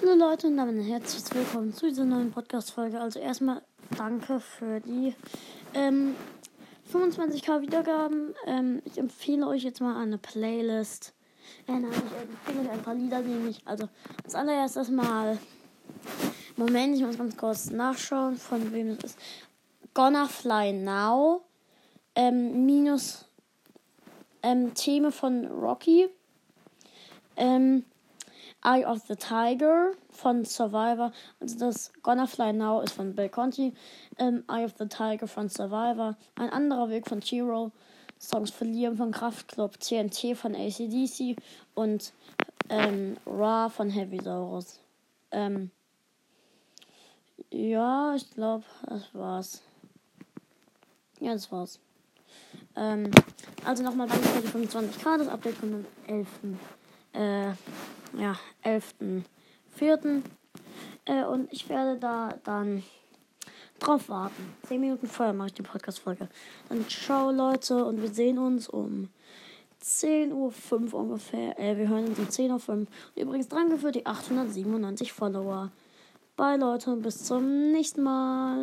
[0.00, 3.00] Hallo Leute und damit herzlich willkommen zu dieser neuen Podcast-Folge.
[3.00, 3.62] Also erstmal
[3.96, 5.12] danke für die
[5.74, 6.14] ähm,
[6.92, 8.32] 25k Wiedergaben.
[8.46, 11.14] Ähm, ich empfehle euch jetzt mal eine Playlist.
[11.66, 13.60] Äh, nein, ich empfehle euch ein paar Lieder, nämlich.
[13.64, 13.88] Also
[14.22, 15.36] als allererstes mal.
[16.56, 19.18] Moment, ich muss ganz kurz nachschauen, von wem es ist.
[19.94, 21.42] Gonna Fly Now.
[22.14, 23.24] Ähm, minus
[24.44, 26.08] ähm, Thema von Rocky.
[27.36, 27.84] Ähm,
[28.62, 31.12] Eye of the Tiger von Survivor.
[31.40, 33.72] Also das Gonna Fly Now ist von Bill Conti.
[34.18, 36.16] Ähm, Eye of the Tiger von Survivor.
[36.34, 37.72] Ein anderer Weg von Chiro.
[38.20, 39.78] Songs verlieren von Kraftklub.
[39.78, 41.36] TNT von ACDC.
[41.74, 42.12] Und
[42.68, 44.80] ähm, Ra von Heavy Saurus.
[45.30, 45.70] Ähm,
[47.50, 49.62] ja, ich glaube, das war's.
[51.20, 51.78] Ja, das war's.
[52.76, 53.10] Ähm,
[53.64, 56.28] also nochmal danke für die 25k, das Update von dem 11.
[57.18, 57.48] Äh,
[58.16, 60.22] ja, 11.04.
[61.04, 62.84] Äh, und ich werde da dann
[63.80, 64.54] drauf warten.
[64.68, 66.28] 10 Minuten vorher mache ich die Podcast-Folge.
[66.68, 69.08] Dann ciao Leute und wir sehen uns um
[69.82, 71.58] 10.05 Uhr ungefähr.
[71.58, 72.86] Äh, wir hören uns um 10.05 Uhr.
[73.16, 75.70] Übrigens danke für die 897 Follower.
[76.36, 78.56] Bye Leute und bis zum nächsten Mal.